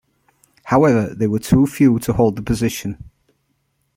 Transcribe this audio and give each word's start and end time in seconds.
However, 0.63 1.13
they 1.13 1.27
were 1.27 1.37
too 1.37 1.67
few 1.67 1.99
to 1.99 2.13
hold 2.13 2.35
the 2.35 2.41
position. 2.41 3.11